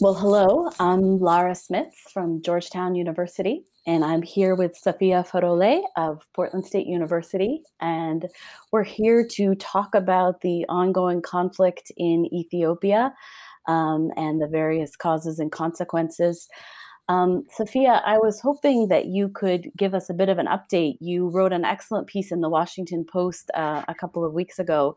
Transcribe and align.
Well, 0.00 0.14
hello. 0.14 0.70
I'm 0.80 1.20
Lara 1.20 1.54
Smith 1.54 1.94
from 2.12 2.42
Georgetown 2.42 2.96
University, 2.96 3.64
and 3.86 4.04
I'm 4.04 4.22
here 4.22 4.56
with 4.56 4.76
Safia 4.84 5.24
Farole 5.24 5.82
of 5.96 6.26
Portland 6.34 6.66
State 6.66 6.88
University. 6.88 7.62
And 7.80 8.26
we're 8.72 8.82
here 8.82 9.24
to 9.24 9.54
talk 9.54 9.94
about 9.94 10.40
the 10.40 10.66
ongoing 10.68 11.22
conflict 11.22 11.92
in 11.96 12.26
Ethiopia 12.34 13.14
um, 13.68 14.10
and 14.16 14.42
the 14.42 14.48
various 14.48 14.96
causes 14.96 15.38
and 15.38 15.52
consequences. 15.52 16.48
Um, 17.08 17.44
Safia, 17.56 18.02
I 18.04 18.18
was 18.18 18.40
hoping 18.40 18.88
that 18.88 19.06
you 19.06 19.28
could 19.28 19.70
give 19.76 19.94
us 19.94 20.10
a 20.10 20.14
bit 20.14 20.28
of 20.28 20.38
an 20.38 20.48
update. 20.48 20.96
You 20.98 21.28
wrote 21.28 21.52
an 21.52 21.64
excellent 21.64 22.08
piece 22.08 22.32
in 22.32 22.40
the 22.40 22.50
Washington 22.50 23.04
Post 23.04 23.48
uh, 23.54 23.82
a 23.86 23.94
couple 23.94 24.24
of 24.24 24.32
weeks 24.32 24.58
ago 24.58 24.96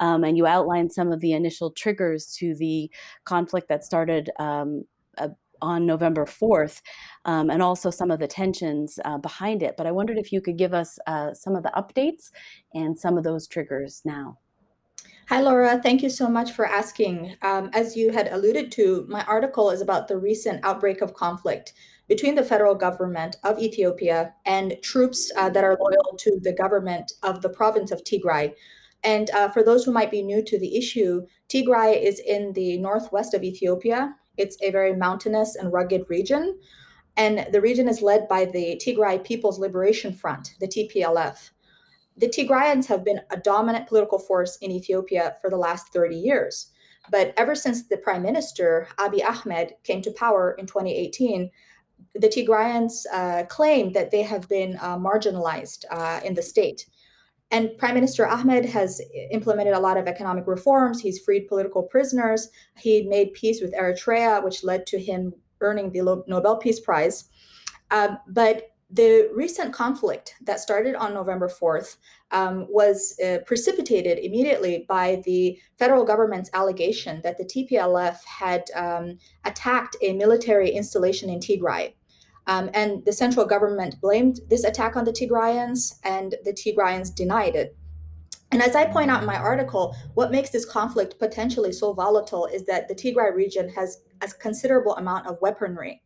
um, 0.00 0.24
and 0.24 0.36
you 0.36 0.46
outlined 0.46 0.92
some 0.92 1.12
of 1.12 1.20
the 1.20 1.32
initial 1.32 1.70
triggers 1.70 2.34
to 2.38 2.54
the 2.56 2.90
conflict 3.24 3.68
that 3.68 3.84
started 3.84 4.30
um, 4.40 4.84
uh, 5.18 5.28
on 5.62 5.86
November 5.86 6.24
4th, 6.24 6.80
um, 7.26 7.50
and 7.50 7.62
also 7.62 7.90
some 7.90 8.10
of 8.10 8.18
the 8.18 8.26
tensions 8.26 8.98
uh, 9.04 9.18
behind 9.18 9.62
it. 9.62 9.76
But 9.76 9.86
I 9.86 9.92
wondered 9.92 10.18
if 10.18 10.32
you 10.32 10.40
could 10.40 10.56
give 10.56 10.74
us 10.74 10.98
uh, 11.06 11.34
some 11.34 11.54
of 11.54 11.62
the 11.62 11.72
updates 11.76 12.30
and 12.74 12.98
some 12.98 13.18
of 13.18 13.24
those 13.24 13.46
triggers 13.46 14.02
now. 14.04 14.38
Hi, 15.28 15.40
Laura. 15.40 15.80
Thank 15.80 16.02
you 16.02 16.10
so 16.10 16.28
much 16.28 16.52
for 16.52 16.66
asking. 16.66 17.36
Um, 17.42 17.70
as 17.72 17.96
you 17.96 18.10
had 18.10 18.32
alluded 18.32 18.72
to, 18.72 19.06
my 19.08 19.22
article 19.26 19.70
is 19.70 19.80
about 19.80 20.08
the 20.08 20.18
recent 20.18 20.64
outbreak 20.64 21.02
of 21.02 21.14
conflict 21.14 21.72
between 22.08 22.34
the 22.34 22.42
federal 22.42 22.74
government 22.74 23.36
of 23.44 23.60
Ethiopia 23.60 24.34
and 24.44 24.76
troops 24.82 25.30
uh, 25.36 25.48
that 25.50 25.62
are 25.62 25.78
loyal 25.80 26.16
to 26.18 26.40
the 26.42 26.52
government 26.52 27.12
of 27.22 27.42
the 27.42 27.48
province 27.48 27.92
of 27.92 28.02
Tigray, 28.02 28.52
and 29.02 29.30
uh, 29.30 29.48
for 29.48 29.62
those 29.62 29.84
who 29.84 29.92
might 29.92 30.10
be 30.10 30.22
new 30.22 30.42
to 30.44 30.58
the 30.58 30.76
issue, 30.76 31.26
Tigray 31.48 32.02
is 32.02 32.20
in 32.20 32.52
the 32.52 32.78
northwest 32.78 33.34
of 33.34 33.42
Ethiopia. 33.42 34.14
It's 34.36 34.56
a 34.62 34.70
very 34.70 34.94
mountainous 34.94 35.56
and 35.56 35.72
rugged 35.72 36.04
region. 36.08 36.58
And 37.16 37.46
the 37.52 37.60
region 37.60 37.88
is 37.88 38.02
led 38.02 38.28
by 38.28 38.44
the 38.44 38.80
Tigray 38.84 39.24
People's 39.24 39.58
Liberation 39.58 40.12
Front, 40.12 40.54
the 40.60 40.68
TPLF. 40.68 41.50
The 42.16 42.28
Tigrayans 42.28 42.86
have 42.86 43.04
been 43.04 43.20
a 43.30 43.36
dominant 43.38 43.88
political 43.88 44.18
force 44.18 44.56
in 44.58 44.70
Ethiopia 44.70 45.36
for 45.40 45.48
the 45.48 45.56
last 45.56 45.92
30 45.92 46.16
years. 46.16 46.70
But 47.10 47.32
ever 47.36 47.54
since 47.54 47.88
the 47.88 47.96
prime 47.96 48.22
minister, 48.22 48.88
Abiy 48.98 49.24
Ahmed, 49.24 49.74
came 49.84 50.02
to 50.02 50.10
power 50.10 50.52
in 50.58 50.66
2018, 50.66 51.50
the 52.14 52.28
Tigrayans 52.28 53.06
uh, 53.12 53.44
claim 53.46 53.92
that 53.92 54.10
they 54.10 54.22
have 54.22 54.48
been 54.48 54.76
uh, 54.80 54.98
marginalized 54.98 55.84
uh, 55.90 56.20
in 56.24 56.34
the 56.34 56.42
state. 56.42 56.86
And 57.50 57.76
Prime 57.78 57.94
Minister 57.94 58.26
Ahmed 58.28 58.64
has 58.66 59.00
implemented 59.32 59.74
a 59.74 59.80
lot 59.80 59.96
of 59.96 60.06
economic 60.06 60.46
reforms. 60.46 61.00
He's 61.00 61.18
freed 61.18 61.48
political 61.48 61.82
prisoners. 61.82 62.48
He 62.76 63.02
made 63.02 63.32
peace 63.32 63.60
with 63.60 63.74
Eritrea, 63.74 64.44
which 64.44 64.62
led 64.62 64.86
to 64.86 65.00
him 65.00 65.34
earning 65.60 65.90
the 65.90 66.22
Nobel 66.28 66.56
Peace 66.56 66.78
Prize. 66.78 67.24
Um, 67.90 68.18
but 68.28 68.70
the 68.92 69.30
recent 69.34 69.72
conflict 69.72 70.34
that 70.42 70.60
started 70.60 70.96
on 70.96 71.14
November 71.14 71.48
4th 71.48 71.96
um, 72.32 72.66
was 72.68 73.18
uh, 73.20 73.38
precipitated 73.46 74.18
immediately 74.18 74.84
by 74.88 75.22
the 75.24 75.58
federal 75.78 76.04
government's 76.04 76.50
allegation 76.54 77.20
that 77.22 77.38
the 77.38 77.44
TPLF 77.44 78.24
had 78.24 78.64
um, 78.74 79.18
attacked 79.44 79.96
a 80.02 80.12
military 80.12 80.70
installation 80.70 81.30
in 81.30 81.38
Tigray. 81.38 81.94
Um, 82.50 82.68
and 82.74 83.04
the 83.04 83.12
central 83.12 83.46
government 83.46 84.00
blamed 84.00 84.40
this 84.48 84.64
attack 84.64 84.96
on 84.96 85.04
the 85.04 85.12
Tigrayans, 85.12 86.00
and 86.02 86.34
the 86.44 86.52
Tigrayans 86.52 87.14
denied 87.14 87.54
it. 87.54 87.76
And 88.50 88.60
as 88.60 88.74
I 88.74 88.86
point 88.86 89.08
out 89.08 89.20
in 89.20 89.26
my 89.26 89.36
article, 89.36 89.94
what 90.14 90.32
makes 90.32 90.50
this 90.50 90.64
conflict 90.64 91.20
potentially 91.20 91.72
so 91.72 91.92
volatile 91.92 92.46
is 92.46 92.66
that 92.66 92.88
the 92.88 92.94
Tigray 92.94 93.32
region 93.32 93.68
has 93.68 94.02
a 94.20 94.26
considerable 94.26 94.96
amount 94.96 95.28
of 95.28 95.40
weaponry. 95.40 96.02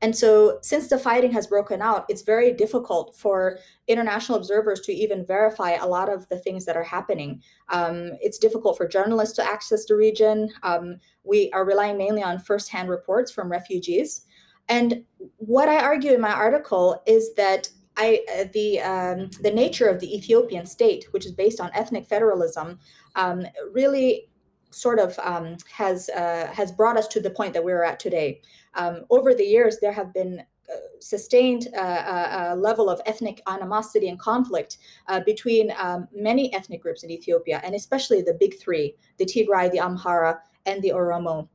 And 0.00 0.16
so, 0.16 0.58
since 0.62 0.88
the 0.88 0.98
fighting 0.98 1.32
has 1.32 1.48
broken 1.48 1.82
out, 1.82 2.04
it's 2.08 2.22
very 2.22 2.52
difficult 2.52 3.16
for 3.16 3.58
international 3.88 4.38
observers 4.38 4.80
to 4.82 4.92
even 4.92 5.26
verify 5.26 5.72
a 5.72 5.88
lot 5.88 6.08
of 6.08 6.28
the 6.28 6.38
things 6.38 6.66
that 6.66 6.76
are 6.76 6.84
happening. 6.84 7.42
Um, 7.70 8.12
it's 8.20 8.38
difficult 8.38 8.76
for 8.76 8.86
journalists 8.86 9.34
to 9.36 9.44
access 9.44 9.86
the 9.86 9.96
region. 9.96 10.50
Um, 10.62 10.98
we 11.24 11.50
are 11.52 11.64
relying 11.64 11.98
mainly 11.98 12.22
on 12.22 12.38
firsthand 12.38 12.90
reports 12.90 13.32
from 13.32 13.50
refugees. 13.50 14.26
And 14.68 15.04
what 15.36 15.68
I 15.68 15.80
argue 15.80 16.12
in 16.12 16.20
my 16.20 16.32
article 16.32 17.02
is 17.06 17.34
that 17.34 17.68
I, 17.96 18.20
uh, 18.34 18.44
the 18.52 18.80
um, 18.80 19.30
the 19.40 19.52
nature 19.52 19.88
of 19.88 20.00
the 20.00 20.16
Ethiopian 20.16 20.66
state, 20.66 21.06
which 21.12 21.26
is 21.26 21.32
based 21.32 21.60
on 21.60 21.70
ethnic 21.74 22.06
federalism, 22.06 22.78
um, 23.14 23.46
really 23.72 24.28
sort 24.70 24.98
of 24.98 25.18
um, 25.20 25.56
has 25.72 26.08
uh, 26.10 26.50
has 26.52 26.72
brought 26.72 26.96
us 26.96 27.06
to 27.08 27.20
the 27.20 27.30
point 27.30 27.52
that 27.54 27.62
we're 27.62 27.84
at 27.84 28.00
today. 28.00 28.40
Um, 28.74 29.04
over 29.10 29.34
the 29.34 29.44
years, 29.44 29.78
there 29.80 29.92
have 29.92 30.12
been 30.12 30.40
uh, 30.40 30.76
sustained 30.98 31.68
uh, 31.76 31.78
uh, 31.78 32.56
level 32.58 32.90
of 32.90 33.00
ethnic 33.06 33.40
animosity 33.46 34.08
and 34.08 34.18
conflict 34.18 34.78
uh, 35.08 35.20
between 35.20 35.72
um, 35.78 36.08
many 36.12 36.52
ethnic 36.54 36.82
groups 36.82 37.04
in 37.04 37.10
Ethiopia, 37.10 37.60
and 37.64 37.74
especially 37.74 38.22
the 38.22 38.36
big 38.40 38.58
three: 38.58 38.96
the 39.18 39.24
Tigray, 39.24 39.70
the 39.70 39.78
Amhara, 39.78 40.38
and 40.66 40.82
the 40.82 40.90
Oromo. 40.90 41.48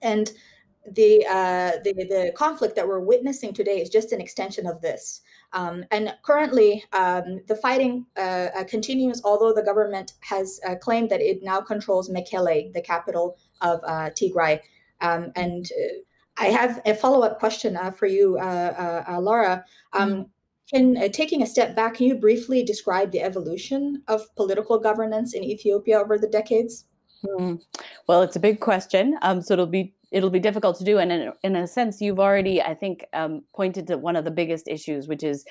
And 0.00 0.30
the, 0.94 1.26
uh, 1.28 1.72
the 1.84 1.92
the 1.92 2.32
conflict 2.36 2.76
that 2.76 2.86
we're 2.86 3.00
witnessing 3.00 3.52
today 3.52 3.80
is 3.80 3.88
just 3.88 4.12
an 4.12 4.20
extension 4.20 4.66
of 4.66 4.80
this. 4.80 5.22
Um, 5.52 5.84
and 5.90 6.14
currently, 6.22 6.84
um, 6.92 7.40
the 7.46 7.56
fighting 7.56 8.06
uh, 8.16 8.48
uh, 8.54 8.64
continues, 8.64 9.22
although 9.24 9.52
the 9.52 9.62
government 9.62 10.12
has 10.20 10.60
uh, 10.66 10.74
claimed 10.76 11.10
that 11.10 11.20
it 11.20 11.42
now 11.42 11.60
controls 11.60 12.10
Mekele, 12.10 12.72
the 12.72 12.82
capital 12.82 13.38
of 13.60 13.80
uh, 13.84 14.10
Tigray. 14.10 14.60
Um, 15.00 15.32
and 15.36 15.66
uh, 15.66 15.94
I 16.36 16.46
have 16.46 16.80
a 16.84 16.94
follow 16.94 17.22
up 17.26 17.38
question 17.38 17.78
for 17.96 18.06
you, 18.06 18.36
Laura. 18.36 19.64
Um, 19.92 20.10
mm-hmm. 20.10 20.22
Can 20.68 21.10
taking 21.12 21.42
a 21.42 21.46
step 21.46 21.74
back, 21.74 21.94
can 21.94 22.08
you 22.08 22.14
briefly 22.14 22.62
describe 22.62 23.10
the 23.10 23.22
evolution 23.22 24.02
of 24.06 24.26
political 24.36 24.78
governance 24.78 25.32
in 25.32 25.42
Ethiopia 25.42 25.98
over 25.98 26.18
the 26.18 26.28
decades? 26.28 26.84
Hmm. 27.24 27.54
Well, 28.06 28.22
it's 28.22 28.36
a 28.36 28.40
big 28.40 28.60
question. 28.60 29.18
Um, 29.22 29.40
so 29.40 29.54
it'll 29.54 29.66
be 29.66 29.94
it'll 30.10 30.30
be 30.30 30.40
difficult 30.40 30.78
to 30.78 30.84
do. 30.84 30.98
And 30.98 31.12
in, 31.12 31.32
in 31.42 31.56
a 31.56 31.66
sense 31.66 32.00
you've 32.00 32.18
already 32.18 32.60
i 32.62 32.74
think 32.74 33.04
um, 33.12 33.42
pointed 33.54 33.86
to 33.88 33.98
one 33.98 34.16
of 34.16 34.24
the 34.24 34.30
biggest 34.30 34.68
issues 34.68 35.08
which 35.08 35.22
is 35.22 35.44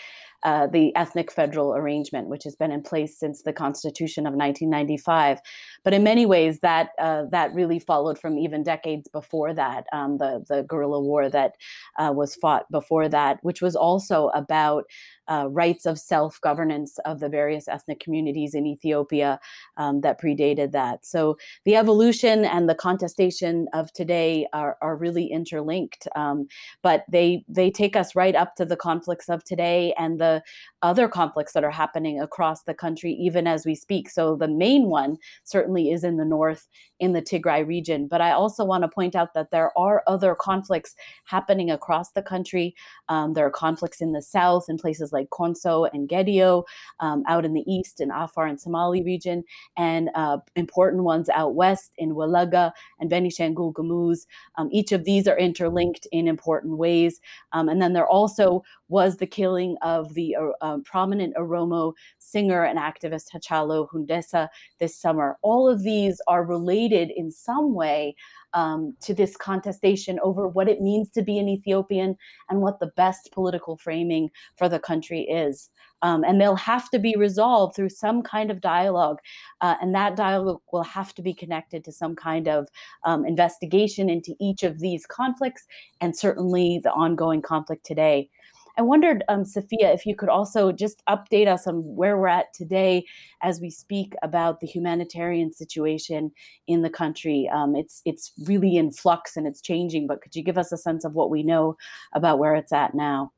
uh, 0.43 0.67
the 0.67 0.95
ethnic 0.95 1.31
federal 1.31 1.75
arrangement 1.75 2.27
which 2.27 2.43
has 2.43 2.55
been 2.55 2.71
in 2.71 2.81
place 2.81 3.17
since 3.19 3.41
the 3.41 3.53
constitution 3.53 4.27
of 4.27 4.33
1995 4.33 5.39
but 5.83 5.93
in 5.93 6.03
many 6.03 6.25
ways 6.25 6.59
that 6.59 6.89
uh, 6.99 7.23
that 7.31 7.53
really 7.53 7.79
followed 7.79 8.19
from 8.19 8.37
even 8.37 8.63
decades 8.63 9.07
before 9.07 9.53
that 9.53 9.85
um, 9.93 10.17
the 10.17 10.43
the 10.47 10.63
guerrilla 10.63 11.01
war 11.01 11.29
that 11.29 11.53
uh, 11.97 12.11
was 12.13 12.35
fought 12.35 12.69
before 12.71 13.09
that 13.09 13.39
which 13.41 13.61
was 13.61 13.75
also 13.75 14.27
about 14.29 14.85
uh, 15.29 15.47
rights 15.49 15.85
of 15.85 15.99
self 15.99 16.39
governance 16.41 16.97
of 17.05 17.19
the 17.19 17.29
various 17.29 17.67
ethnic 17.67 17.99
communities 17.99 18.53
in 18.53 18.65
Ethiopia 18.65 19.39
um, 19.77 20.01
that 20.01 20.21
predated 20.21 20.71
that. 20.71 21.05
So 21.05 21.37
the 21.65 21.75
evolution 21.75 22.45
and 22.45 22.69
the 22.69 22.75
contestation 22.75 23.67
of 23.73 23.91
today 23.93 24.47
are, 24.53 24.77
are 24.81 24.95
really 24.95 25.25
interlinked, 25.25 26.07
um, 26.15 26.47
but 26.81 27.03
they 27.11 27.43
they 27.47 27.69
take 27.69 27.95
us 27.95 28.15
right 28.15 28.35
up 28.35 28.55
to 28.55 28.65
the 28.65 28.77
conflicts 28.77 29.29
of 29.29 29.43
today 29.43 29.93
and 29.97 30.19
the 30.19 30.26
the 30.27 30.43
other 30.81 31.07
conflicts 31.07 31.53
that 31.53 31.63
are 31.63 31.71
happening 31.71 32.19
across 32.19 32.63
the 32.63 32.73
country, 32.73 33.11
even 33.13 33.47
as 33.47 33.65
we 33.65 33.75
speak. 33.75 34.09
So 34.09 34.35
the 34.35 34.47
main 34.47 34.89
one 34.89 35.17
certainly 35.43 35.91
is 35.91 36.03
in 36.03 36.17
the 36.17 36.25
north, 36.25 36.67
in 36.99 37.13
the 37.13 37.21
Tigray 37.21 37.65
region. 37.65 38.07
But 38.07 38.21
I 38.21 38.31
also 38.31 38.63
want 38.63 38.83
to 38.83 38.87
point 38.87 39.15
out 39.15 39.33
that 39.33 39.51
there 39.51 39.75
are 39.77 40.03
other 40.07 40.35
conflicts 40.35 40.95
happening 41.25 41.71
across 41.71 42.11
the 42.11 42.21
country. 42.21 42.75
Um, 43.09 43.33
there 43.33 43.45
are 43.45 43.51
conflicts 43.51 44.01
in 44.01 44.11
the 44.11 44.21
south 44.21 44.65
in 44.69 44.77
places 44.77 45.11
like 45.11 45.29
Konso 45.29 45.85
and 45.93 46.07
Gedeo, 46.07 46.63
um, 46.99 47.23
out 47.27 47.45
in 47.45 47.53
the 47.53 47.65
east 47.71 47.99
in 47.99 48.11
Afar 48.11 48.45
and 48.45 48.59
Somali 48.59 49.01
region, 49.01 49.43
and 49.77 50.09
uh, 50.15 50.37
important 50.55 51.03
ones 51.03 51.29
out 51.29 51.55
west 51.55 51.93
in 51.97 52.13
Walaga 52.13 52.71
and 52.99 53.09
Benishangul 53.09 53.73
Gumuz. 53.73 54.25
Um, 54.57 54.69
each 54.71 54.91
of 54.91 55.05
these 55.05 55.27
are 55.27 55.37
interlinked 55.37 56.07
in 56.11 56.27
important 56.27 56.77
ways. 56.77 57.19
Um, 57.51 57.67
and 57.69 57.81
then 57.81 57.93
there 57.93 58.07
also 58.07 58.63
was 58.89 59.17
the 59.17 59.27
killing 59.27 59.75
of 59.81 60.13
the 60.13 60.35
uh, 60.61 60.66
uh, 60.67 60.77
prominent 60.83 61.35
Oromo 61.35 61.93
singer 62.19 62.63
and 62.63 62.79
activist 62.79 63.27
Hachalu 63.33 63.87
Hundessa 63.89 64.49
this 64.79 64.95
summer. 64.95 65.37
All 65.41 65.69
of 65.69 65.83
these 65.83 66.21
are 66.27 66.43
related 66.43 67.11
in 67.15 67.31
some 67.31 67.73
way 67.73 68.15
um, 68.53 68.95
to 69.01 69.13
this 69.13 69.37
contestation 69.37 70.19
over 70.23 70.47
what 70.47 70.67
it 70.67 70.81
means 70.81 71.11
to 71.11 71.21
be 71.21 71.37
an 71.37 71.47
Ethiopian 71.47 72.15
and 72.49 72.61
what 72.61 72.79
the 72.79 72.91
best 72.95 73.31
political 73.31 73.77
framing 73.77 74.29
for 74.55 74.67
the 74.69 74.79
country 74.79 75.21
is. 75.21 75.69
Um, 76.03 76.23
and 76.23 76.39
they'll 76.39 76.55
have 76.55 76.89
to 76.91 76.99
be 76.99 77.15
resolved 77.15 77.75
through 77.75 77.89
some 77.89 78.21
kind 78.21 78.51
of 78.51 78.61
dialogue. 78.61 79.17
Uh, 79.61 79.75
and 79.81 79.95
that 79.95 80.15
dialogue 80.15 80.61
will 80.71 80.83
have 80.83 81.13
to 81.15 81.23
be 81.23 81.33
connected 81.33 81.83
to 81.85 81.91
some 81.91 82.15
kind 82.15 82.47
of 82.47 82.67
um, 83.03 83.25
investigation 83.25 84.09
into 84.09 84.35
each 84.39 84.61
of 84.63 84.79
these 84.79 85.07
conflicts 85.07 85.65
and 85.99 86.15
certainly 86.15 86.79
the 86.83 86.91
ongoing 86.91 87.41
conflict 87.41 87.83
today. 87.83 88.29
I 88.77 88.83
wondered, 88.83 89.23
um, 89.27 89.43
Sophia, 89.43 89.91
if 89.91 90.05
you 90.05 90.15
could 90.15 90.29
also 90.29 90.71
just 90.71 91.03
update 91.09 91.47
us 91.47 91.65
on 91.65 91.83
where 91.83 92.15
we're 92.15 92.27
at 92.27 92.53
today 92.53 93.05
as 93.41 93.59
we 93.59 93.71
speak 93.71 94.13
about 94.21 94.59
the 94.59 94.67
humanitarian 94.67 95.51
situation 95.51 96.31
in 96.67 96.83
the 96.83 96.89
country. 96.89 97.49
Um, 97.51 97.75
it's 97.75 98.03
it's 98.05 98.33
really 98.45 98.77
in 98.77 98.91
flux 98.91 99.35
and 99.35 99.47
it's 99.47 99.61
changing, 99.61 100.05
but 100.05 100.21
could 100.21 100.35
you 100.35 100.43
give 100.43 100.59
us 100.59 100.71
a 100.71 100.77
sense 100.77 101.03
of 101.05 101.13
what 101.13 101.31
we 101.31 101.41
know 101.41 101.75
about 102.13 102.37
where 102.37 102.53
it's 102.53 102.71
at 102.71 102.93
now? 102.93 103.31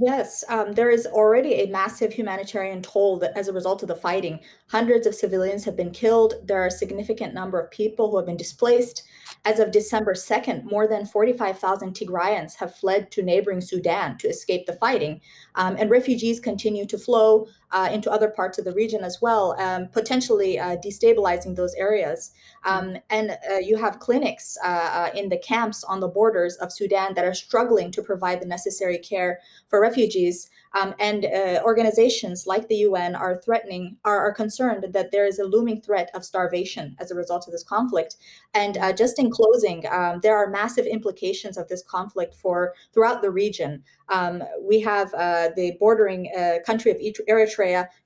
Yes, 0.00 0.44
um, 0.48 0.72
there 0.72 0.90
is 0.90 1.06
already 1.06 1.54
a 1.54 1.66
massive 1.66 2.12
humanitarian 2.12 2.80
toll 2.80 3.18
that, 3.18 3.36
as 3.36 3.48
a 3.48 3.52
result 3.52 3.82
of 3.82 3.88
the 3.88 3.96
fighting. 3.96 4.38
Hundreds 4.68 5.04
of 5.04 5.16
civilians 5.16 5.64
have 5.64 5.76
been 5.76 5.90
killed. 5.90 6.34
There 6.44 6.62
are 6.62 6.68
a 6.68 6.70
significant 6.70 7.34
number 7.34 7.60
of 7.60 7.72
people 7.72 8.08
who 8.08 8.16
have 8.16 8.26
been 8.26 8.36
displaced. 8.36 9.02
As 9.44 9.58
of 9.58 9.70
December 9.70 10.12
2nd, 10.12 10.64
more 10.64 10.86
than 10.86 11.06
45,000 11.06 11.94
Tigrayans 11.94 12.56
have 12.56 12.74
fled 12.74 13.10
to 13.12 13.22
neighboring 13.22 13.62
Sudan 13.62 14.18
to 14.18 14.28
escape 14.28 14.66
the 14.66 14.74
fighting. 14.74 15.22
Um, 15.54 15.76
and 15.78 15.88
refugees 15.90 16.40
continue 16.40 16.84
to 16.86 16.98
flow 16.98 17.46
uh, 17.72 17.88
into 17.92 18.10
other 18.10 18.28
parts 18.28 18.58
of 18.58 18.64
the 18.64 18.72
region 18.72 19.04
as 19.04 19.20
well, 19.20 19.54
um, 19.58 19.88
potentially 19.88 20.58
uh, 20.58 20.76
destabilizing 20.76 21.56
those 21.56 21.74
areas. 21.74 22.32
Um, 22.64 22.98
and 23.08 23.38
uh, 23.50 23.56
you 23.56 23.76
have 23.78 24.00
clinics 24.00 24.58
uh, 24.62 24.68
uh, 24.68 25.10
in 25.14 25.28
the 25.28 25.38
camps 25.38 25.82
on 25.84 26.00
the 26.00 26.08
borders 26.08 26.56
of 26.56 26.72
Sudan 26.72 27.14
that 27.14 27.24
are 27.24 27.34
struggling 27.34 27.90
to 27.92 28.02
provide 28.02 28.40
the 28.40 28.46
necessary 28.46 28.98
care 28.98 29.40
for 29.68 29.80
refugees. 29.80 30.50
Um, 30.72 30.94
and 31.00 31.24
uh, 31.24 31.60
organizations 31.64 32.46
like 32.46 32.68
the 32.68 32.76
UN 32.76 33.16
are 33.16 33.40
threatening, 33.42 33.96
are, 34.04 34.20
are, 34.20 34.32
concerned 34.32 34.86
that 34.92 35.10
there 35.10 35.26
is 35.26 35.40
a 35.40 35.44
looming 35.44 35.80
threat 35.80 36.12
of 36.14 36.24
starvation 36.24 36.94
as 37.00 37.10
a 37.10 37.16
result 37.16 37.48
of 37.48 37.52
this 37.52 37.64
conflict. 37.64 38.14
And 38.54 38.78
just 38.96 39.18
in 39.18 39.32
closing, 39.32 39.84
um, 39.90 40.20
there 40.22 40.36
are 40.36 40.48
massive 40.48 40.86
implications 40.86 41.58
of 41.58 41.66
this 41.66 41.82
conflict 41.82 42.36
for 42.36 42.74
throughout 42.94 43.20
the 43.20 43.32
region. 43.32 43.82
Um, 44.10 44.44
we 44.62 44.78
have 44.82 45.10
the 45.10 45.76
bordering 45.80 46.30
country 46.64 46.92
of 46.92 46.98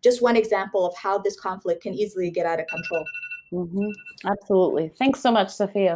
Just 0.02 0.22
one 0.22 0.36
example 0.36 0.86
of 0.86 0.96
how 0.96 1.18
this 1.18 1.38
conflict 1.38 1.82
can 1.82 1.94
easily 1.94 2.30
get 2.30 2.46
out 2.46 2.60
of 2.60 2.66
control. 2.66 3.04
Mm-hmm. 3.52 3.88
Absolutely. 4.26 4.88
Thanks 4.98 5.20
so 5.20 5.30
much, 5.30 5.50
Sophia. 5.50 5.92